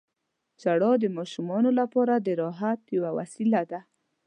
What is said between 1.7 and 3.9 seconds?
لپاره د راحت یوه وسیله ده.